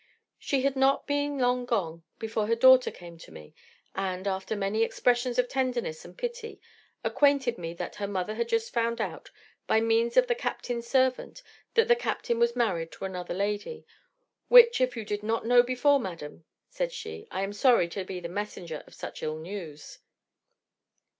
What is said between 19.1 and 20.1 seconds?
ill news.